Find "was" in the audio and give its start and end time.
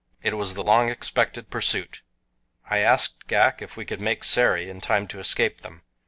0.35-0.55